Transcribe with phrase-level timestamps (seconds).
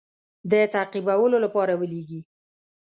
[0.51, 2.21] د تعقیبولو لپاره ولېږي.